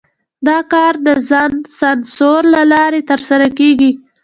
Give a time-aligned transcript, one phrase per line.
[0.47, 3.91] دا کار د ځان سانسور له لارې ترسره کېږي.